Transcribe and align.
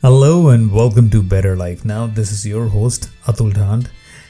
Hello 0.00 0.50
and 0.50 0.70
welcome 0.70 1.10
to 1.10 1.24
Better 1.24 1.56
Life. 1.56 1.84
Now, 1.84 2.06
this 2.06 2.30
is 2.30 2.46
your 2.46 2.68
host 2.68 3.10
Atul 3.24 3.52
Dhand, 3.52 3.88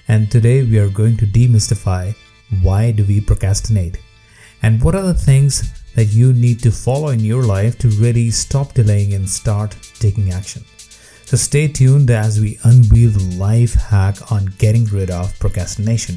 and 0.09 0.31
today 0.31 0.63
we 0.63 0.79
are 0.79 0.89
going 0.89 1.19
to 1.19 1.27
demystify 1.27 2.15
why 2.63 2.91
do 2.91 3.05
we 3.05 3.21
procrastinate 3.21 3.99
and 4.63 4.83
what 4.83 4.95
are 4.95 5.03
the 5.03 5.13
things 5.13 5.71
that 5.95 6.07
you 6.07 6.33
need 6.33 6.61
to 6.61 6.71
follow 6.71 7.11
in 7.11 7.21
your 7.21 7.43
life 7.43 7.77
to 7.81 7.89
really 8.01 8.31
stop 8.31 8.73
delaying 8.73 9.13
and 9.13 9.29
start 9.29 9.77
taking 9.99 10.33
action. 10.33 10.65
So 11.27 11.37
stay 11.37 11.69
tuned 11.69 12.11
as 12.11 12.41
we 12.41 12.59
unveil 12.63 13.11
the 13.11 13.37
life 13.37 13.75
hack 13.75 14.33
on 14.33 14.47
getting 14.57 14.87
rid 14.87 15.11
of 15.11 15.39
procrastination. 15.39 16.17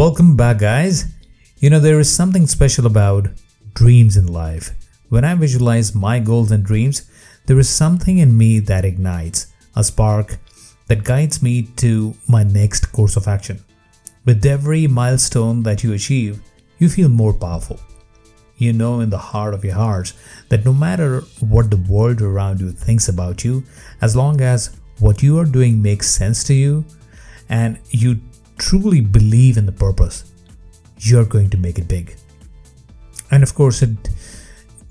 Welcome 0.00 0.34
back, 0.34 0.56
guys. 0.56 1.12
You 1.58 1.68
know, 1.68 1.78
there 1.78 2.00
is 2.00 2.10
something 2.10 2.46
special 2.46 2.86
about 2.86 3.28
dreams 3.74 4.16
in 4.16 4.28
life. 4.28 4.70
When 5.10 5.26
I 5.26 5.34
visualize 5.34 5.94
my 5.94 6.20
goals 6.20 6.50
and 6.50 6.64
dreams, 6.64 7.02
there 7.44 7.58
is 7.58 7.68
something 7.68 8.16
in 8.16 8.34
me 8.34 8.60
that 8.60 8.86
ignites 8.86 9.48
a 9.76 9.84
spark 9.84 10.38
that 10.86 11.04
guides 11.04 11.42
me 11.42 11.64
to 11.76 12.14
my 12.26 12.44
next 12.44 12.90
course 12.92 13.14
of 13.16 13.28
action. 13.28 13.62
With 14.24 14.46
every 14.46 14.86
milestone 14.86 15.62
that 15.64 15.84
you 15.84 15.92
achieve, 15.92 16.40
you 16.78 16.88
feel 16.88 17.10
more 17.10 17.34
powerful. 17.34 17.78
You 18.56 18.72
know 18.72 19.00
in 19.00 19.10
the 19.10 19.18
heart 19.18 19.52
of 19.52 19.66
your 19.66 19.74
hearts 19.74 20.14
that 20.48 20.64
no 20.64 20.72
matter 20.72 21.20
what 21.40 21.70
the 21.70 21.84
world 21.92 22.22
around 22.22 22.58
you 22.62 22.72
thinks 22.72 23.10
about 23.10 23.44
you, 23.44 23.64
as 24.00 24.16
long 24.16 24.40
as 24.40 24.74
what 24.98 25.22
you 25.22 25.38
are 25.38 25.44
doing 25.44 25.82
makes 25.82 26.08
sense 26.08 26.42
to 26.44 26.54
you 26.54 26.86
and 27.50 27.78
you 27.90 28.18
truly 28.60 29.00
believe 29.00 29.56
in 29.56 29.66
the 29.66 29.72
purpose, 29.72 30.32
you're 30.98 31.24
going 31.24 31.50
to 31.50 31.56
make 31.56 31.78
it 31.78 31.88
big. 31.88 32.14
And 33.30 33.42
of 33.42 33.54
course, 33.54 33.82
it 33.82 33.96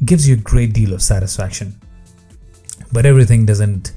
gives 0.03 0.28
you 0.28 0.36
a 0.36 0.38
great 0.52 0.73
deal 0.73 0.94
of 0.94 1.02
satisfaction. 1.02 1.80
But 2.92 3.06
everything 3.06 3.45
doesn't 3.45 3.94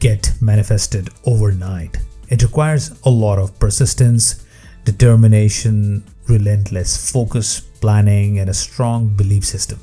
get 0.00 0.32
manifested 0.40 1.10
overnight. 1.24 1.96
It 2.28 2.42
requires 2.42 2.90
a 3.04 3.10
lot 3.10 3.38
of 3.38 3.58
persistence, 3.58 4.44
determination, 4.84 6.02
relentless 6.26 7.10
focus, 7.10 7.60
planning, 7.60 8.40
and 8.40 8.50
a 8.50 8.54
strong 8.54 9.08
belief 9.08 9.44
system. 9.44 9.78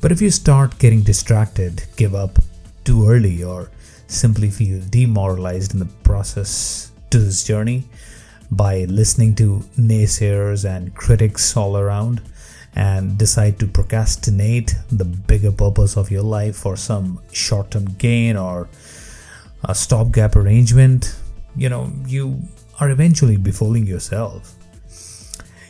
But 0.00 0.12
if 0.12 0.20
you 0.20 0.30
start 0.30 0.78
getting 0.78 1.02
distracted, 1.02 1.84
give 1.96 2.14
up 2.14 2.38
too 2.84 3.08
early, 3.08 3.44
or 3.44 3.70
simply 4.08 4.50
feel 4.50 4.82
demoralized 4.90 5.72
in 5.72 5.78
the 5.78 5.92
process, 6.02 6.91
to 7.12 7.18
this 7.18 7.44
journey 7.44 7.84
by 8.50 8.84
listening 8.84 9.34
to 9.34 9.58
naysayers 9.78 10.64
and 10.64 10.94
critics 10.94 11.56
all 11.56 11.76
around 11.76 12.22
and 12.74 13.18
decide 13.18 13.58
to 13.58 13.66
procrastinate 13.66 14.74
the 14.90 15.04
bigger 15.04 15.52
purpose 15.52 15.96
of 15.96 16.10
your 16.10 16.22
life 16.22 16.56
for 16.56 16.74
some 16.74 17.20
short 17.30 17.70
term 17.70 17.84
gain 17.98 18.36
or 18.36 18.68
a 19.64 19.74
stopgap 19.74 20.36
arrangement, 20.36 21.14
you 21.54 21.68
know, 21.68 21.92
you 22.06 22.40
are 22.80 22.90
eventually 22.90 23.36
befooling 23.36 23.86
yourself. 23.86 24.54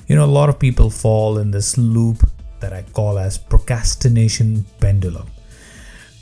You 0.07 0.15
know, 0.15 0.25
a 0.25 0.37
lot 0.41 0.49
of 0.49 0.61
people 0.61 0.91
fall 0.91 1.39
in 1.39 1.51
this 1.51 1.77
loop 1.77 2.29
that 2.61 2.73
I 2.73 2.83
call 2.93 3.19
as 3.19 3.37
procrastination 3.37 4.65
pendulum, 4.81 5.27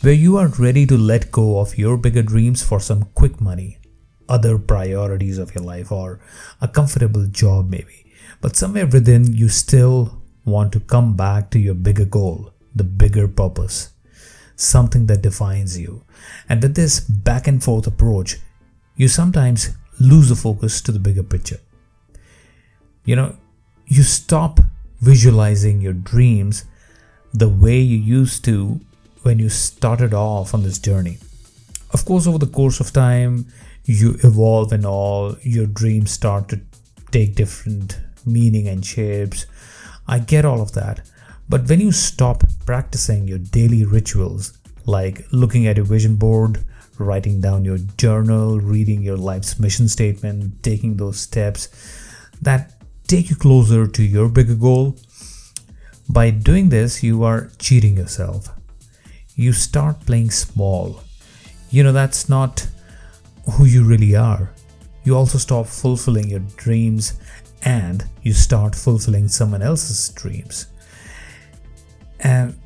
where 0.00 0.14
you 0.14 0.38
are 0.38 0.48
ready 0.58 0.86
to 0.86 0.96
let 0.96 1.30
go 1.30 1.58
of 1.58 1.76
your 1.76 1.98
bigger 1.98 2.22
dreams 2.22 2.62
for 2.62 2.80
some 2.80 3.04
quick 3.14 3.38
money 3.38 3.79
other 4.30 4.58
priorities 4.58 5.38
of 5.38 5.54
your 5.54 5.64
life 5.64 5.92
or 5.92 6.20
a 6.60 6.68
comfortable 6.68 7.26
job, 7.26 7.68
maybe. 7.68 8.06
But 8.40 8.56
somewhere 8.56 8.86
within, 8.86 9.32
you 9.32 9.48
still 9.48 10.22
want 10.44 10.72
to 10.72 10.80
come 10.80 11.16
back 11.16 11.50
to 11.50 11.58
your 11.58 11.74
bigger 11.74 12.06
goal, 12.06 12.52
the 12.74 12.84
bigger 12.84 13.28
purpose, 13.28 13.90
something 14.56 15.06
that 15.06 15.22
defines 15.22 15.78
you. 15.78 16.04
And 16.48 16.62
with 16.62 16.74
this 16.74 17.00
back 17.00 17.46
and 17.46 17.62
forth 17.62 17.86
approach, 17.86 18.38
you 18.96 19.08
sometimes 19.08 19.70
lose 19.98 20.28
the 20.30 20.36
focus 20.36 20.80
to 20.82 20.92
the 20.92 20.98
bigger 20.98 21.22
picture. 21.22 21.60
You 23.04 23.16
know, 23.16 23.36
you 23.86 24.02
stop 24.02 24.60
visualizing 25.00 25.80
your 25.80 25.92
dreams 25.92 26.64
the 27.32 27.48
way 27.48 27.78
you 27.78 27.96
used 27.96 28.44
to 28.44 28.80
when 29.22 29.38
you 29.38 29.48
started 29.48 30.14
off 30.14 30.54
on 30.54 30.62
this 30.62 30.78
journey. 30.78 31.18
Of 31.92 32.04
course, 32.04 32.26
over 32.26 32.38
the 32.38 32.46
course 32.46 32.80
of 32.80 32.92
time, 32.92 33.46
you 33.84 34.16
evolve 34.22 34.72
and 34.72 34.86
all, 34.86 35.36
your 35.42 35.66
dreams 35.66 36.10
start 36.10 36.48
to 36.48 36.60
take 37.10 37.34
different 37.34 37.98
meaning 38.26 38.68
and 38.68 38.84
shapes. 38.84 39.46
I 40.06 40.18
get 40.18 40.44
all 40.44 40.60
of 40.60 40.72
that. 40.72 41.00
But 41.48 41.68
when 41.68 41.80
you 41.80 41.92
stop 41.92 42.44
practicing 42.64 43.26
your 43.26 43.38
daily 43.38 43.84
rituals, 43.84 44.58
like 44.86 45.26
looking 45.32 45.66
at 45.66 45.76
your 45.76 45.86
vision 45.86 46.16
board, 46.16 46.64
writing 46.98 47.40
down 47.40 47.64
your 47.64 47.78
journal, 47.96 48.60
reading 48.60 49.02
your 49.02 49.16
life's 49.16 49.58
mission 49.58 49.88
statement, 49.88 50.62
taking 50.62 50.96
those 50.96 51.18
steps 51.18 51.68
that 52.42 52.74
take 53.06 53.30
you 53.30 53.36
closer 53.36 53.86
to 53.86 54.02
your 54.02 54.28
bigger 54.28 54.54
goal, 54.54 54.96
by 56.08 56.30
doing 56.30 56.68
this, 56.68 57.02
you 57.02 57.22
are 57.22 57.50
cheating 57.58 57.96
yourself. 57.96 58.48
You 59.34 59.52
start 59.52 60.06
playing 60.06 60.30
small. 60.30 61.02
You 61.70 61.84
know, 61.84 61.92
that's 61.92 62.28
not 62.28 62.66
who 63.52 63.64
you 63.64 63.84
really 63.84 64.16
are. 64.16 64.52
You 65.04 65.16
also 65.16 65.38
stop 65.38 65.66
fulfilling 65.66 66.28
your 66.28 66.40
dreams 66.56 67.14
and 67.62 68.04
you 68.22 68.32
start 68.32 68.74
fulfilling 68.74 69.28
someone 69.28 69.62
else's 69.62 70.10
dreams. 70.10 70.66
And 72.20 72.58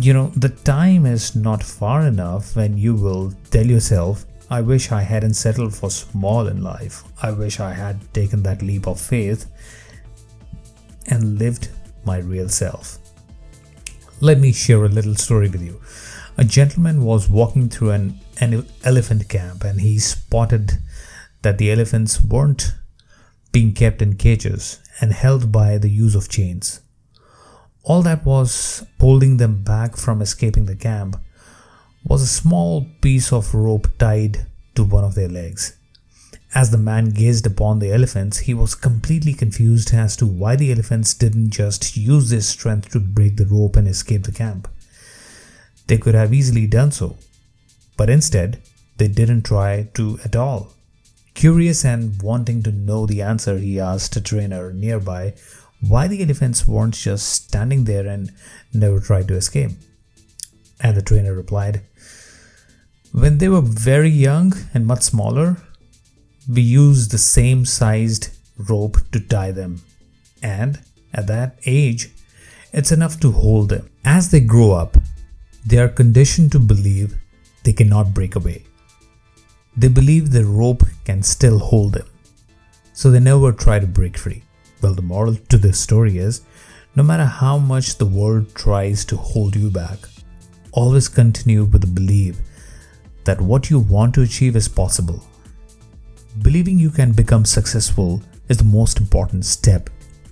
you 0.00 0.12
know, 0.12 0.28
the 0.36 0.50
time 0.50 1.06
is 1.06 1.34
not 1.34 1.62
far 1.62 2.06
enough 2.06 2.54
when 2.56 2.76
you 2.76 2.94
will 2.94 3.32
tell 3.50 3.66
yourself, 3.66 4.26
I 4.50 4.60
wish 4.60 4.92
I 4.92 5.02
hadn't 5.02 5.34
settled 5.34 5.74
for 5.74 5.90
small 5.90 6.46
in 6.46 6.62
life. 6.62 7.04
I 7.22 7.32
wish 7.32 7.60
I 7.60 7.72
had 7.72 8.12
taken 8.14 8.42
that 8.44 8.62
leap 8.62 8.86
of 8.86 9.00
faith 9.00 9.46
and 11.06 11.38
lived 11.38 11.68
my 12.04 12.18
real 12.18 12.48
self. 12.48 12.98
Let 14.20 14.40
me 14.40 14.52
share 14.52 14.84
a 14.84 14.88
little 14.88 15.14
story 15.14 15.48
with 15.48 15.62
you. 15.62 15.80
A 16.40 16.44
gentleman 16.44 17.02
was 17.02 17.28
walking 17.28 17.68
through 17.68 17.90
an 17.90 18.20
an 18.40 18.64
elephant 18.84 19.28
camp 19.28 19.64
and 19.64 19.80
he 19.80 19.98
spotted 19.98 20.78
that 21.42 21.58
the 21.58 21.72
elephants 21.72 22.22
weren't 22.22 22.74
being 23.50 23.72
kept 23.72 24.00
in 24.00 24.14
cages 24.14 24.78
and 25.00 25.12
held 25.12 25.50
by 25.50 25.78
the 25.78 25.90
use 25.90 26.14
of 26.14 26.28
chains. 26.28 26.80
All 27.82 28.02
that 28.02 28.24
was 28.24 28.86
holding 29.00 29.38
them 29.38 29.64
back 29.64 29.96
from 29.96 30.22
escaping 30.22 30.66
the 30.66 30.76
camp 30.76 31.16
was 32.04 32.22
a 32.22 32.26
small 32.28 32.86
piece 33.00 33.32
of 33.32 33.52
rope 33.52 33.88
tied 33.98 34.46
to 34.76 34.84
one 34.84 35.02
of 35.02 35.16
their 35.16 35.28
legs. 35.28 35.76
As 36.54 36.70
the 36.70 36.78
man 36.78 37.10
gazed 37.10 37.46
upon 37.46 37.80
the 37.80 37.92
elephants, 37.92 38.38
he 38.38 38.54
was 38.54 38.76
completely 38.76 39.34
confused 39.34 39.92
as 39.92 40.16
to 40.18 40.26
why 40.26 40.54
the 40.54 40.70
elephants 40.70 41.14
didn't 41.14 41.50
just 41.50 41.96
use 41.96 42.30
their 42.30 42.42
strength 42.42 42.90
to 42.90 43.00
break 43.00 43.38
the 43.38 43.46
rope 43.46 43.74
and 43.74 43.88
escape 43.88 44.22
the 44.22 44.30
camp. 44.30 44.68
They 45.88 45.98
could 45.98 46.14
have 46.14 46.32
easily 46.32 46.66
done 46.66 46.92
so, 46.92 47.16
but 47.96 48.08
instead, 48.08 48.62
they 48.98 49.08
didn't 49.08 49.42
try 49.42 49.88
to 49.94 50.18
at 50.24 50.36
all. 50.36 50.72
Curious 51.34 51.84
and 51.84 52.20
wanting 52.22 52.62
to 52.64 52.72
know 52.72 53.06
the 53.06 53.22
answer, 53.22 53.58
he 53.58 53.80
asked 53.80 54.16
a 54.16 54.20
trainer 54.20 54.72
nearby 54.72 55.34
why 55.80 56.08
the 56.08 56.22
elephants 56.22 56.66
weren't 56.68 56.94
just 56.94 57.28
standing 57.28 57.84
there 57.84 58.06
and 58.06 58.32
never 58.74 59.00
tried 59.00 59.28
to 59.28 59.36
escape. 59.36 59.70
And 60.80 60.96
the 60.96 61.02
trainer 61.02 61.32
replied, 61.32 61.82
When 63.12 63.38
they 63.38 63.48
were 63.48 63.62
very 63.62 64.10
young 64.10 64.54
and 64.74 64.86
much 64.86 65.02
smaller, 65.02 65.56
we 66.48 66.62
used 66.62 67.10
the 67.10 67.18
same 67.18 67.64
sized 67.64 68.28
rope 68.58 68.98
to 69.12 69.20
tie 69.20 69.52
them. 69.52 69.82
And 70.42 70.80
at 71.14 71.28
that 71.28 71.58
age, 71.64 72.10
it's 72.72 72.92
enough 72.92 73.18
to 73.20 73.32
hold 73.32 73.70
them. 73.70 73.88
As 74.04 74.30
they 74.30 74.40
grow 74.40 74.72
up, 74.72 74.97
they 75.66 75.78
are 75.78 75.88
conditioned 75.88 76.52
to 76.52 76.58
believe 76.58 77.16
they 77.64 77.72
cannot 77.72 78.14
break 78.14 78.36
away. 78.36 78.64
They 79.76 79.88
believe 79.88 80.30
the 80.30 80.44
rope 80.44 80.82
can 81.04 81.22
still 81.22 81.58
hold 81.58 81.92
them, 81.92 82.06
so 82.92 83.10
they 83.10 83.20
never 83.20 83.52
try 83.52 83.78
to 83.78 83.86
break 83.86 84.18
free. 84.18 84.42
Well, 84.82 84.94
the 84.94 85.02
moral 85.02 85.34
to 85.34 85.58
this 85.58 85.78
story 85.78 86.18
is 86.18 86.42
no 86.96 87.02
matter 87.02 87.24
how 87.24 87.58
much 87.58 87.96
the 87.96 88.06
world 88.06 88.54
tries 88.54 89.04
to 89.04 89.16
hold 89.16 89.54
you 89.54 89.70
back, 89.70 89.98
always 90.72 91.08
continue 91.08 91.64
with 91.64 91.82
the 91.82 91.86
belief 91.86 92.38
that 93.24 93.40
what 93.40 93.70
you 93.70 93.78
want 93.78 94.14
to 94.14 94.22
achieve 94.22 94.56
is 94.56 94.68
possible. 94.68 95.22
Believing 96.42 96.78
you 96.78 96.90
can 96.90 97.12
become 97.12 97.44
successful 97.44 98.22
is 98.48 98.56
the 98.56 98.64
most 98.64 98.98
important 98.98 99.44
step 99.44 99.90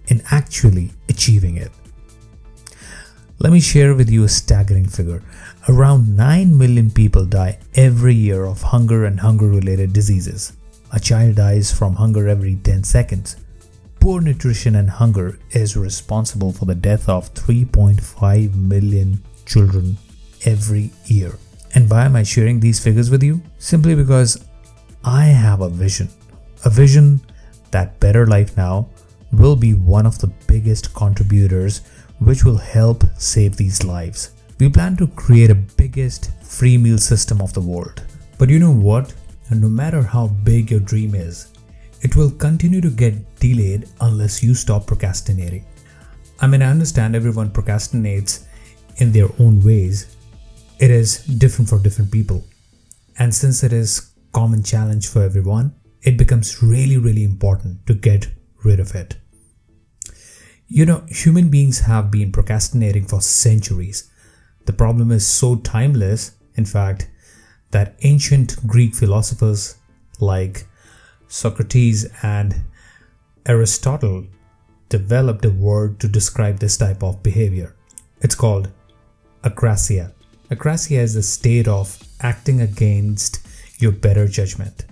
in 0.08 0.22
actually 0.30 0.92
achieving 1.08 1.56
it. 1.56 1.70
Let 3.38 3.52
me 3.52 3.60
share 3.60 3.94
with 3.94 4.08
you 4.08 4.24
a 4.24 4.28
staggering 4.28 4.88
figure. 4.88 5.22
Around 5.68 6.16
9 6.16 6.56
million 6.56 6.90
people 6.90 7.26
die 7.26 7.58
every 7.74 8.14
year 8.14 8.44
of 8.44 8.62
hunger 8.62 9.04
and 9.04 9.20
hunger 9.20 9.46
related 9.46 9.92
diseases. 9.92 10.54
A 10.92 10.98
child 10.98 11.36
dies 11.36 11.70
from 11.70 11.96
hunger 11.96 12.28
every 12.28 12.56
10 12.56 12.82
seconds. 12.84 13.36
Poor 14.00 14.22
nutrition 14.22 14.76
and 14.76 14.88
hunger 14.88 15.38
is 15.50 15.76
responsible 15.76 16.50
for 16.50 16.64
the 16.64 16.74
death 16.74 17.10
of 17.10 17.34
3.5 17.34 18.54
million 18.54 19.22
children 19.44 19.98
every 20.46 20.90
year. 21.04 21.36
And 21.74 21.90
why 21.90 22.06
am 22.06 22.16
I 22.16 22.22
sharing 22.22 22.58
these 22.58 22.82
figures 22.82 23.10
with 23.10 23.22
you? 23.22 23.42
Simply 23.58 23.94
because 23.94 24.46
I 25.04 25.24
have 25.24 25.60
a 25.60 25.68
vision. 25.68 26.08
A 26.64 26.70
vision 26.70 27.20
that 27.70 28.00
Better 28.00 28.26
Life 28.26 28.56
Now 28.56 28.88
will 29.30 29.56
be 29.56 29.74
one 29.74 30.06
of 30.06 30.18
the 30.20 30.32
biggest 30.46 30.94
contributors 30.94 31.82
which 32.18 32.44
will 32.44 32.56
help 32.56 33.04
save 33.18 33.56
these 33.56 33.84
lives. 33.84 34.32
We 34.58 34.68
plan 34.68 34.96
to 34.96 35.06
create 35.08 35.50
a 35.50 35.54
biggest 35.54 36.30
free 36.42 36.78
meal 36.78 36.98
system 36.98 37.40
of 37.40 37.52
the 37.52 37.60
world. 37.60 38.02
But 38.38 38.48
you 38.48 38.58
know 38.58 38.72
what? 38.72 39.14
No 39.50 39.68
matter 39.68 40.02
how 40.02 40.28
big 40.28 40.70
your 40.70 40.80
dream 40.80 41.14
is, 41.14 41.52
it 42.02 42.16
will 42.16 42.30
continue 42.30 42.80
to 42.80 42.90
get 42.90 43.38
delayed 43.38 43.88
unless 44.00 44.42
you 44.42 44.54
stop 44.54 44.86
procrastinating. 44.86 45.64
I 46.40 46.46
mean, 46.46 46.62
I 46.62 46.70
understand 46.70 47.14
everyone 47.14 47.50
procrastinates 47.50 48.44
in 48.96 49.12
their 49.12 49.28
own 49.38 49.62
ways. 49.62 50.16
It 50.78 50.90
is 50.90 51.24
different 51.24 51.68
for 51.68 51.78
different 51.78 52.10
people. 52.10 52.44
And 53.18 53.34
since 53.34 53.62
it 53.62 53.72
is 53.72 54.12
common 54.32 54.62
challenge 54.62 55.08
for 55.08 55.22
everyone, 55.22 55.74
it 56.02 56.18
becomes 56.18 56.62
really 56.62 56.98
really 56.98 57.24
important 57.24 57.86
to 57.86 57.94
get 57.94 58.28
rid 58.64 58.80
of 58.80 58.94
it. 58.94 59.16
You 60.68 60.84
know, 60.84 61.04
human 61.08 61.48
beings 61.48 61.80
have 61.80 62.10
been 62.10 62.32
procrastinating 62.32 63.06
for 63.06 63.20
centuries. 63.20 64.10
The 64.64 64.72
problem 64.72 65.12
is 65.12 65.24
so 65.24 65.56
timeless, 65.56 66.32
in 66.56 66.64
fact, 66.64 67.08
that 67.70 67.94
ancient 68.02 68.66
Greek 68.66 68.94
philosophers 68.96 69.76
like 70.18 70.66
Socrates 71.28 72.08
and 72.22 72.64
Aristotle 73.46 74.26
developed 74.88 75.44
a 75.44 75.50
word 75.50 76.00
to 76.00 76.08
describe 76.08 76.58
this 76.58 76.76
type 76.76 77.02
of 77.02 77.22
behavior. 77.22 77.76
It's 78.20 78.34
called 78.34 78.72
acrasia. 79.44 80.12
Acrasia 80.50 80.98
is 80.98 81.14
the 81.14 81.22
state 81.22 81.68
of 81.68 81.96
acting 82.20 82.60
against 82.60 83.46
your 83.78 83.92
better 83.92 84.26
judgment. 84.26 84.84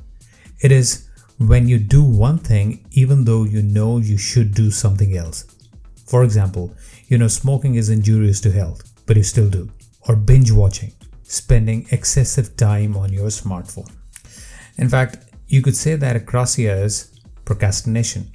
It 0.60 0.70
is 0.70 1.08
when 1.38 1.66
you 1.66 1.80
do 1.80 2.04
one 2.04 2.38
thing 2.38 2.86
even 2.92 3.24
though 3.24 3.42
you 3.42 3.62
know 3.62 3.98
you 3.98 4.18
should 4.18 4.54
do 4.54 4.70
something 4.70 5.16
else. 5.16 5.46
For 6.14 6.22
example, 6.22 6.72
you 7.08 7.18
know 7.18 7.26
smoking 7.26 7.74
is 7.74 7.88
injurious 7.88 8.40
to 8.42 8.52
health, 8.52 8.84
but 9.04 9.16
you 9.16 9.24
still 9.24 9.50
do. 9.50 9.68
Or 10.06 10.14
binge 10.14 10.52
watching, 10.52 10.92
spending 11.24 11.88
excessive 11.90 12.56
time 12.56 12.96
on 12.96 13.12
your 13.12 13.30
smartphone. 13.30 13.90
In 14.76 14.88
fact, 14.88 15.16
you 15.48 15.60
could 15.60 15.74
say 15.74 15.96
that 15.96 16.14
acrasia 16.14 16.84
is 16.84 17.18
procrastination 17.44 18.30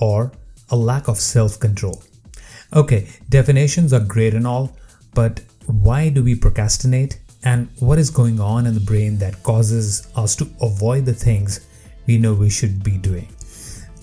or 0.00 0.32
a 0.70 0.76
lack 0.76 1.06
of 1.06 1.20
self 1.20 1.60
control. 1.60 2.02
Okay, 2.72 3.06
definitions 3.28 3.92
are 3.92 4.00
great 4.00 4.34
and 4.34 4.44
all, 4.44 4.76
but 5.14 5.40
why 5.66 6.08
do 6.08 6.24
we 6.24 6.34
procrastinate? 6.34 7.20
And 7.44 7.68
what 7.78 8.00
is 8.00 8.10
going 8.10 8.40
on 8.40 8.66
in 8.66 8.74
the 8.74 8.80
brain 8.80 9.18
that 9.18 9.44
causes 9.44 10.08
us 10.16 10.34
to 10.34 10.50
avoid 10.60 11.06
the 11.06 11.14
things 11.14 11.60
we 12.08 12.18
know 12.18 12.34
we 12.34 12.50
should 12.50 12.82
be 12.82 12.98
doing? 12.98 13.28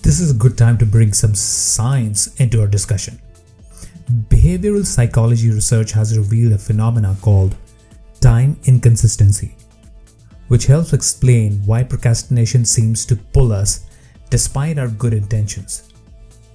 This 0.08 0.20
is 0.20 0.30
a 0.30 0.42
good 0.42 0.56
time 0.56 0.78
to 0.78 0.86
bring 0.86 1.12
some 1.12 1.34
science 1.34 2.34
into 2.36 2.62
our 2.62 2.66
discussion. 2.66 3.20
Behavioral 4.30 4.86
psychology 4.86 5.50
research 5.50 5.92
has 5.92 6.16
revealed 6.16 6.54
a 6.54 6.58
phenomena 6.58 7.14
called 7.20 7.54
time 8.18 8.58
inconsistency, 8.64 9.54
which 10.46 10.64
helps 10.64 10.94
explain 10.94 11.60
why 11.66 11.82
procrastination 11.82 12.64
seems 12.64 13.04
to 13.04 13.16
pull 13.16 13.52
us 13.52 13.84
despite 14.30 14.78
our 14.78 14.88
good 14.88 15.12
intentions. 15.12 15.92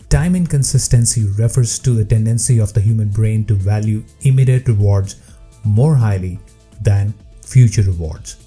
Time 0.09 0.35
inconsistency 0.35 1.27
refers 1.38 1.77
to 1.77 1.91
the 1.91 2.06
tendency 2.06 2.57
of 2.59 2.73
the 2.73 2.81
human 2.81 3.09
brain 3.09 3.45
to 3.45 3.53
value 3.53 4.03
immediate 4.21 4.67
rewards 4.67 5.17
more 5.63 5.94
highly 5.94 6.39
than 6.81 7.13
future 7.44 7.83
rewards. 7.83 8.44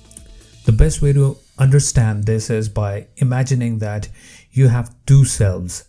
The 0.65 0.73
best 0.73 1.01
way 1.01 1.13
to 1.13 1.39
understand 1.59 2.25
this 2.25 2.51
is 2.51 2.69
by 2.69 3.07
imagining 3.19 3.79
that 3.79 4.09
you 4.57 4.69
have 4.69 4.95
two 5.05 5.25
selves 5.25 5.85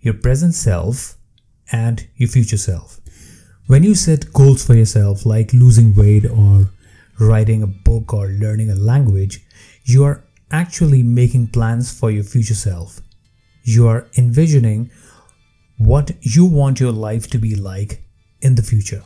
your 0.00 0.14
present 0.14 0.54
self 0.54 1.16
and 1.72 2.06
your 2.16 2.28
future 2.28 2.56
self. 2.56 3.00
When 3.66 3.82
you 3.82 3.94
set 3.94 4.32
goals 4.32 4.64
for 4.64 4.74
yourself, 4.74 5.26
like 5.26 5.52
losing 5.52 5.92
weight 5.94 6.24
or 6.24 6.70
writing 7.18 7.62
a 7.62 7.66
book 7.66 8.14
or 8.14 8.28
learning 8.28 8.70
a 8.70 8.76
language, 8.76 9.44
you 9.84 10.04
are 10.04 10.24
actually 10.52 11.02
making 11.02 11.48
plans 11.48 11.92
for 11.92 12.12
your 12.12 12.22
future 12.22 12.54
self. 12.54 13.00
You 13.64 13.88
are 13.88 14.06
envisioning 14.16 14.90
what 15.78 16.12
you 16.20 16.46
want 16.46 16.78
your 16.78 16.92
life 16.92 17.28
to 17.30 17.38
be 17.38 17.56
like 17.56 18.04
in 18.40 18.54
the 18.54 18.62
future. 18.62 19.04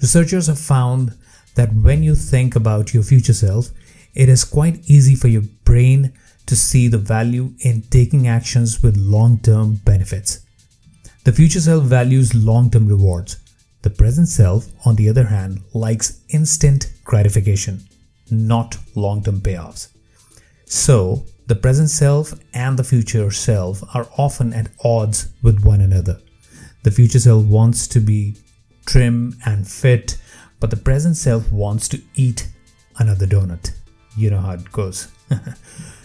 Researchers 0.00 0.46
have 0.46 0.58
found 0.58 1.16
that 1.54 1.72
when 1.72 2.02
you 2.02 2.14
think 2.14 2.54
about 2.54 2.92
your 2.92 3.02
future 3.02 3.32
self, 3.32 3.70
it 4.14 4.28
is 4.28 4.44
quite 4.44 4.88
easy 4.90 5.14
for 5.14 5.28
your 5.28 5.42
brain 5.64 6.12
to 6.48 6.56
see 6.56 6.88
the 6.88 6.98
value 6.98 7.52
in 7.60 7.82
taking 7.82 8.26
actions 8.26 8.82
with 8.82 8.96
long 8.96 9.38
term 9.38 9.76
benefits. 9.84 10.40
The 11.24 11.32
future 11.32 11.60
self 11.60 11.84
values 11.84 12.34
long 12.34 12.70
term 12.70 12.88
rewards. 12.88 13.36
The 13.82 13.90
present 13.90 14.28
self, 14.28 14.66
on 14.84 14.96
the 14.96 15.08
other 15.08 15.24
hand, 15.24 15.60
likes 15.72 16.20
instant 16.30 16.92
gratification, 17.04 17.80
not 18.30 18.76
long 18.94 19.22
term 19.22 19.40
payoffs. 19.40 19.88
So, 20.64 21.24
the 21.46 21.54
present 21.54 21.90
self 21.90 22.34
and 22.54 22.78
the 22.78 22.84
future 22.84 23.30
self 23.30 23.82
are 23.94 24.08
often 24.16 24.52
at 24.52 24.70
odds 24.82 25.28
with 25.42 25.64
one 25.64 25.82
another. 25.82 26.20
The 26.82 26.90
future 26.90 27.20
self 27.20 27.44
wants 27.44 27.86
to 27.88 28.00
be 28.00 28.36
trim 28.86 29.36
and 29.44 29.68
fit, 29.68 30.16
but 30.60 30.70
the 30.70 30.76
present 30.76 31.16
self 31.16 31.52
wants 31.52 31.88
to 31.88 32.00
eat 32.14 32.48
another 32.98 33.26
donut. 33.26 33.72
You 34.16 34.30
know 34.30 34.40
how 34.40 34.52
it 34.52 34.72
goes. 34.72 35.08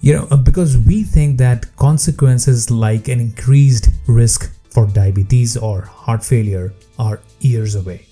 You 0.00 0.14
know, 0.14 0.28
uh, 0.30 0.36
because 0.36 0.78
we 0.78 1.02
think 1.02 1.38
that 1.38 1.74
consequences 1.76 2.70
like 2.70 3.08
an 3.08 3.20
increased 3.20 3.90
risk 4.06 4.52
for 4.70 4.86
diabetes 4.86 5.56
or 5.56 5.82
heart 5.82 6.24
failure 6.24 6.72
are 6.98 7.20
years 7.40 7.74
away. 7.74 8.06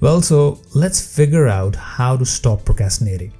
Well, 0.00 0.20
so 0.20 0.60
let's 0.74 1.16
figure 1.16 1.48
out 1.48 1.74
how 1.74 2.16
to 2.18 2.26
stop 2.26 2.64
procrastinating. 2.64 3.32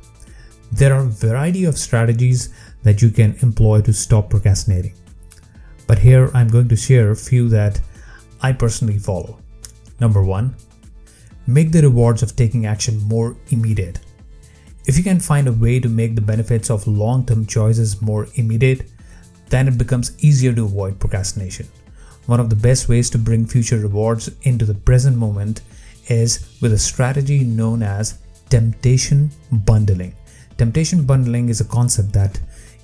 There 0.72 0.94
are 0.94 1.04
a 1.04 1.08
variety 1.08 1.66
of 1.66 1.76
strategies 1.76 2.54
that 2.82 3.02
you 3.02 3.10
can 3.10 3.36
employ 3.42 3.82
to 3.82 3.92
stop 3.92 4.30
procrastinating. 4.30 4.94
But 5.86 5.98
here 5.98 6.30
I'm 6.32 6.48
going 6.48 6.68
to 6.68 6.76
share 6.76 7.10
a 7.10 7.16
few 7.16 7.50
that 7.50 7.78
I 8.40 8.52
personally 8.52 8.98
follow. 8.98 9.38
Number 10.00 10.24
one, 10.24 10.56
make 11.46 11.72
the 11.72 11.82
rewards 11.82 12.22
of 12.22 12.36
taking 12.36 12.64
action 12.64 12.98
more 13.02 13.36
immediate. 13.50 14.00
If 14.86 14.98
you 14.98 15.02
can 15.02 15.18
find 15.18 15.48
a 15.48 15.52
way 15.52 15.80
to 15.80 15.88
make 15.88 16.14
the 16.14 16.20
benefits 16.20 16.68
of 16.68 16.86
long 16.86 17.24
term 17.24 17.46
choices 17.46 18.02
more 18.02 18.28
immediate, 18.34 18.90
then 19.48 19.66
it 19.66 19.78
becomes 19.78 20.12
easier 20.22 20.52
to 20.52 20.64
avoid 20.64 21.00
procrastination. 21.00 21.68
One 22.26 22.40
of 22.40 22.50
the 22.50 22.56
best 22.56 22.88
ways 22.88 23.08
to 23.10 23.18
bring 23.18 23.46
future 23.46 23.78
rewards 23.78 24.30
into 24.42 24.66
the 24.66 24.74
present 24.74 25.16
moment 25.16 25.62
is 26.08 26.58
with 26.60 26.74
a 26.74 26.78
strategy 26.78 27.44
known 27.44 27.82
as 27.82 28.18
temptation 28.50 29.30
bundling. 29.50 30.14
Temptation 30.58 31.04
bundling 31.04 31.48
is 31.48 31.62
a 31.62 31.64
concept 31.64 32.12
that 32.12 32.38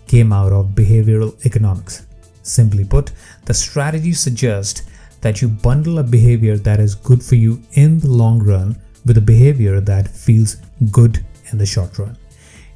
came 0.07 0.33
out 0.33 0.53
of 0.53 0.69
behavioral 0.69 1.35
economics. 1.45 2.07
Simply 2.43 2.85
put, 2.85 3.13
the 3.45 3.55
strategy 3.55 4.13
suggests 4.13 4.83
that 5.21 5.43
you 5.43 5.49
bundle 5.49 5.99
a 5.99 6.03
behavior 6.03 6.57
that 6.57 6.81
is 6.81 6.95
good 6.95 7.23
for 7.23 7.35
you 7.35 7.63
in 7.73 8.01
the 8.01 8.09
long 8.09 8.43
run 8.43 8.81
with 9.05 9.19
a 9.19 9.21
behavior 9.21 9.81
that 9.81 10.09
feels 10.09 10.57
good 10.91 11.25
in 11.53 11.59
the 11.59 11.67
short 11.67 11.99
run. 11.99 12.17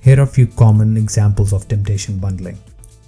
Here 0.00 0.18
are 0.18 0.24
a 0.24 0.26
few 0.26 0.46
common 0.46 0.96
examples 0.96 1.52
of 1.52 1.66
temptation 1.66 2.18
bundling. 2.18 2.58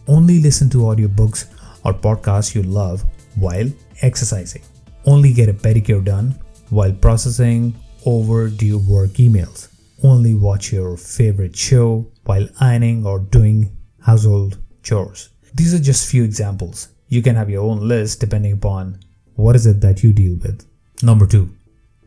Only 0.08 0.40
listen 0.40 0.70
to 0.70 0.78
audiobooks 0.78 1.46
or 1.85 1.92
podcasts 1.92 2.54
you 2.54 2.62
love 2.62 3.04
while 3.35 3.68
exercising. 4.02 4.62
Only 5.04 5.32
get 5.32 5.49
a 5.49 5.52
pedicure 5.52 6.04
done 6.04 6.35
while 6.70 6.92
processing 6.92 7.75
overdue 8.04 8.78
work 8.78 9.11
emails. 9.11 9.68
Only 10.02 10.35
watch 10.35 10.73
your 10.73 10.96
favorite 10.96 11.56
show 11.56 12.06
while 12.25 12.49
ironing 12.61 13.06
or 13.06 13.20
doing 13.20 13.76
household 14.00 14.58
chores. 14.82 15.30
These 15.54 15.75
are 15.75 15.78
just 15.78 16.11
few 16.11 16.25
examples. 16.25 16.88
You 17.08 17.23
can 17.23 17.37
have 17.37 17.50
your 17.50 17.64
own 17.64 17.87
list 17.87 18.20
depending 18.20 18.52
upon 18.52 19.00
what 19.35 19.56
is 19.56 19.66
it 19.66 19.80
that 19.80 20.02
you 20.02 20.12
deal 20.12 20.38
with. 20.42 20.66
Number 21.02 21.26
2. 21.26 21.56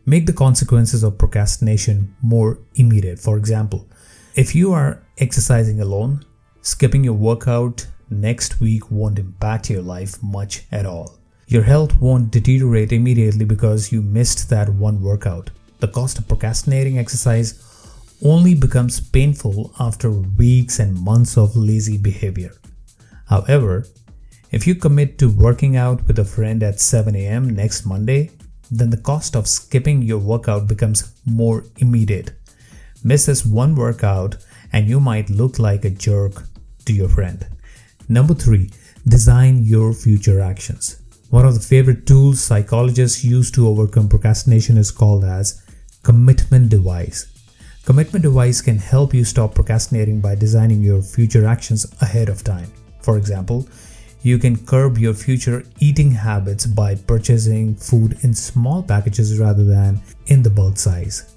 Make 0.10 0.26
the 0.26 0.34
consequences 0.34 1.04
of 1.04 1.20
procrastination 1.20 2.16
more 2.24 2.58
immediate. 2.74 3.20
For 3.20 3.38
example, 3.38 3.88
if 4.34 4.56
you 4.56 4.74
are 4.74 5.04
exercising 5.20 5.82
alone, 5.82 6.26
skipping 6.64 7.04
your 7.04 7.14
workout 7.14 7.86
next 8.10 8.60
week 8.60 8.90
won't 8.90 9.20
impact 9.20 9.70
your 9.70 9.84
life 9.84 10.18
much 10.24 10.64
at 10.72 10.88
all. 10.88 11.20
Your 11.46 11.62
health 11.62 11.96
won't 12.02 12.32
deteriorate 12.32 12.92
immediately 12.92 13.46
because 13.46 13.92
you 13.92 14.02
missed 14.02 14.50
that 14.50 14.70
one 14.70 15.00
workout. 15.00 15.52
The 15.80 15.90
cost 15.90 16.18
of 16.18 16.28
procrastinating 16.28 16.98
exercise 16.98 17.64
only 18.26 18.56
becomes 18.56 19.00
painful 19.00 19.76
after 19.80 20.10
weeks 20.10 20.80
and 20.80 21.00
months 21.00 21.38
of 21.38 21.56
lazy 21.56 22.00
behavior. 22.00 22.54
However, 23.28 23.86
if 24.52 24.66
you 24.66 24.74
commit 24.74 25.20
to 25.20 25.30
working 25.30 25.78
out 25.78 26.08
with 26.08 26.18
a 26.18 26.26
friend 26.26 26.64
at 26.64 26.80
7 26.80 27.16
am 27.16 27.48
next 27.48 27.86
Monday, 27.86 28.32
then 28.72 28.90
the 28.90 28.98
cost 28.98 29.36
of 29.36 29.48
skipping 29.48 30.02
your 30.02 30.20
workout 30.20 30.68
becomes 30.68 31.14
more 31.26 31.66
immediate. 31.78 32.32
Miss 33.04 33.26
this 33.26 33.46
one 33.46 33.76
workout 33.76 34.38
and 34.72 34.88
you 34.88 35.00
might 35.00 35.30
look 35.30 35.58
like 35.60 35.86
a 35.86 35.90
jerk 35.90 36.44
to 36.86 36.94
your 36.94 37.10
friend. 37.10 37.48
Number 38.08 38.34
three, 38.34 38.72
design 39.08 39.64
your 39.64 39.94
future 39.94 40.42
actions. 40.42 41.02
One 41.30 41.46
of 41.46 41.54
the 41.54 41.60
favorite 41.60 42.06
tools 42.06 42.42
psychologists 42.42 43.24
use 43.24 43.52
to 43.52 43.68
overcome 43.68 44.10
procrastination 44.10 44.78
is 44.78 44.92
called 44.92 45.24
as 45.24 45.64
commitment 46.04 46.70
device. 46.70 47.28
Commitment 47.86 48.24
device 48.24 48.62
can 48.62 48.78
help 48.78 49.14
you 49.14 49.24
stop 49.24 49.56
procrastinating 49.56 50.22
by 50.22 50.36
designing 50.36 50.82
your 50.82 51.02
future 51.02 51.46
actions 51.46 51.86
ahead 52.02 52.30
of 52.30 52.44
time. 52.44 52.72
For 53.02 53.18
example, 53.18 53.68
you 54.22 54.38
can 54.38 54.66
curb 54.66 54.98
your 54.98 55.14
future 55.14 55.64
eating 55.80 56.12
habits 56.12 56.66
by 56.66 56.96
purchasing 56.96 57.76
food 57.76 58.18
in 58.22 58.34
small 58.34 58.84
packages 58.84 59.40
rather 59.40 59.64
than 59.64 60.02
in 60.28 60.44
the 60.44 60.50
bulk 60.50 60.78
size. 60.78 61.36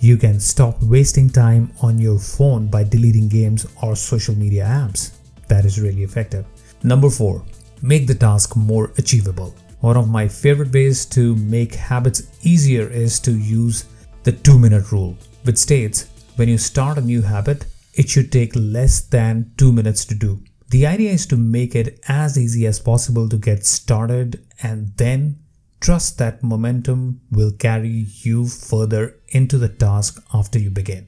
You 0.00 0.16
can 0.16 0.38
stop 0.38 0.80
wasting 0.82 1.30
time 1.30 1.72
on 1.82 1.98
your 1.98 2.18
phone 2.18 2.68
by 2.68 2.84
deleting 2.84 3.28
games 3.28 3.66
or 3.82 3.96
social 3.96 4.34
media 4.34 4.64
apps. 4.64 5.12
That 5.48 5.64
is 5.64 5.80
really 5.80 6.02
effective. 6.02 6.44
Number 6.82 7.10
four, 7.10 7.44
make 7.82 8.06
the 8.06 8.14
task 8.14 8.56
more 8.56 8.92
achievable. 8.98 9.54
One 9.80 9.96
of 9.96 10.08
my 10.08 10.28
favorite 10.28 10.72
ways 10.72 11.06
to 11.06 11.34
make 11.36 11.74
habits 11.74 12.30
easier 12.42 12.88
is 12.88 13.18
to 13.20 13.32
use 13.32 13.86
the 14.22 14.32
two 14.32 14.58
minute 14.58 14.92
rule, 14.92 15.16
which 15.44 15.56
states 15.56 16.08
when 16.36 16.48
you 16.48 16.58
start 16.58 16.98
a 16.98 17.00
new 17.00 17.22
habit, 17.22 17.64
it 17.94 18.08
should 18.08 18.30
take 18.30 18.52
less 18.54 19.00
than 19.00 19.50
two 19.56 19.72
minutes 19.72 20.04
to 20.04 20.14
do. 20.14 20.40
The 20.68 20.86
idea 20.86 21.12
is 21.12 21.26
to 21.26 21.36
make 21.36 21.74
it 21.74 22.00
as 22.08 22.38
easy 22.38 22.66
as 22.66 22.80
possible 22.80 23.28
to 23.28 23.36
get 23.38 23.64
started 23.64 24.44
and 24.62 24.92
then 24.96 25.38
Trust 25.80 26.18
that 26.18 26.42
momentum 26.42 27.20
will 27.30 27.52
carry 27.52 28.06
you 28.22 28.48
further 28.48 29.14
into 29.28 29.58
the 29.58 29.68
task 29.68 30.20
after 30.34 30.58
you 30.58 30.70
begin. 30.70 31.06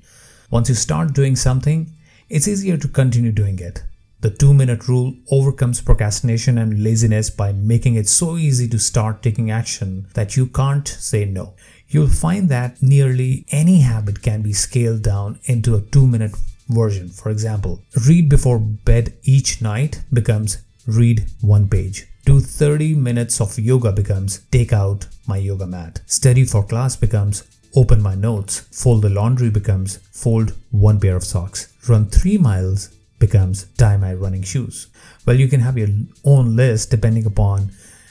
Once 0.48 0.68
you 0.68 0.76
start 0.76 1.12
doing 1.12 1.34
something, 1.34 1.90
it's 2.28 2.46
easier 2.46 2.76
to 2.76 2.86
continue 2.86 3.32
doing 3.32 3.58
it. 3.58 3.82
The 4.20 4.30
two 4.30 4.54
minute 4.54 4.86
rule 4.86 5.14
overcomes 5.30 5.80
procrastination 5.80 6.56
and 6.56 6.84
laziness 6.84 7.30
by 7.30 7.52
making 7.52 7.96
it 7.96 8.08
so 8.08 8.36
easy 8.36 8.68
to 8.68 8.78
start 8.78 9.22
taking 9.22 9.50
action 9.50 10.06
that 10.14 10.36
you 10.36 10.46
can't 10.46 10.86
say 10.86 11.24
no. 11.24 11.54
You'll 11.88 12.08
find 12.08 12.48
that 12.50 12.80
nearly 12.80 13.46
any 13.50 13.80
habit 13.80 14.22
can 14.22 14.42
be 14.42 14.52
scaled 14.52 15.02
down 15.02 15.40
into 15.44 15.74
a 15.74 15.80
two 15.80 16.06
minute 16.06 16.36
version. 16.72 17.08
For 17.08 17.30
example, 17.30 17.82
read 18.06 18.28
before 18.28 18.58
bed 18.58 19.12
each 19.22 19.60
night 19.60 20.02
becomes 20.12 20.58
read 20.86 21.26
one 21.40 21.68
page. 21.68 22.06
Do 22.24 22.40
30 22.40 22.94
minutes 22.94 23.40
of 23.40 23.58
yoga 23.58 23.92
becomes 23.92 24.40
take 24.50 24.72
out 24.72 25.06
my 25.26 25.36
yoga 25.36 25.66
mat. 25.66 26.00
Study 26.06 26.44
for 26.44 26.62
class 26.62 26.96
becomes 26.96 27.44
open 27.74 28.02
my 28.02 28.14
notes. 28.14 28.60
Fold 28.72 29.02
the 29.02 29.08
laundry 29.08 29.50
becomes 29.50 29.98
fold 30.12 30.54
one 30.70 31.00
pair 31.00 31.16
of 31.16 31.24
socks. 31.24 31.72
Run 31.88 32.06
3 32.06 32.38
miles 32.38 32.90
becomes 33.18 33.66
tie 33.76 33.96
my 33.96 34.14
running 34.14 34.42
shoes. 34.42 34.88
Well, 35.26 35.36
you 35.36 35.48
can 35.48 35.60
have 35.60 35.78
your 35.78 35.88
own 36.24 36.56
list 36.56 36.90
depending 36.90 37.26
upon 37.26 37.70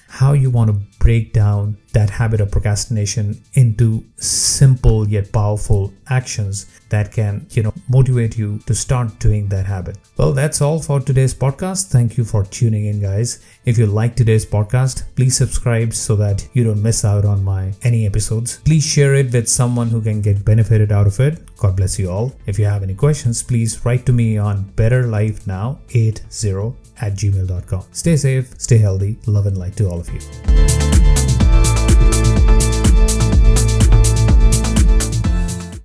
how 0.09 0.33
you 0.33 0.49
want 0.49 0.69
to 0.69 0.99
break 0.99 1.33
down 1.33 1.77
that 1.93 2.09
habit 2.09 2.41
of 2.41 2.51
procrastination 2.51 3.41
into 3.53 4.03
simple 4.17 5.07
yet 5.07 5.31
powerful 5.31 5.93
actions 6.07 6.65
that 6.89 7.11
can, 7.11 7.45
you 7.51 7.63
know, 7.63 7.73
motivate 7.87 8.37
you 8.37 8.59
to 8.65 8.75
start 8.75 9.17
doing 9.19 9.47
that 9.49 9.65
habit. 9.65 9.97
Well, 10.17 10.33
that's 10.33 10.61
all 10.61 10.81
for 10.81 10.99
today's 10.99 11.33
podcast. 11.33 11.87
Thank 11.87 12.17
you 12.17 12.25
for 12.25 12.43
tuning 12.43 12.85
in, 12.85 13.01
guys. 13.01 13.43
If 13.65 13.77
you 13.77 13.85
like 13.85 14.15
today's 14.15 14.45
podcast, 14.45 15.03
please 15.15 15.37
subscribe 15.37 15.93
so 15.93 16.15
that 16.17 16.47
you 16.53 16.63
don't 16.63 16.81
miss 16.81 17.05
out 17.05 17.25
on 17.25 17.43
my 17.43 17.73
any 17.83 18.05
episodes. 18.05 18.57
Please 18.65 18.85
share 18.85 19.15
it 19.15 19.31
with 19.31 19.47
someone 19.47 19.89
who 19.89 20.01
can 20.01 20.21
get 20.21 20.43
benefited 20.43 20.91
out 20.91 21.07
of 21.07 21.19
it. 21.19 21.48
God 21.59 21.75
bless 21.75 21.99
you 21.99 22.09
all. 22.09 22.33
If 22.45 22.57
you 22.57 22.65
have 22.65 22.83
any 22.83 22.95
questions, 22.95 23.43
please 23.43 23.83
write 23.83 24.05
to 24.05 24.13
me 24.13 24.37
on 24.37 24.71
betterlifenow80 24.77 26.75
at 27.01 27.13
gmail.com. 27.13 27.83
Stay 27.91 28.15
safe, 28.15 28.53
stay 28.57 28.77
healthy, 28.77 29.17
love 29.25 29.45
and 29.45 29.57
light 29.57 29.75
to 29.75 29.89
all 29.89 29.99
of 29.99 30.09
you. 30.09 31.18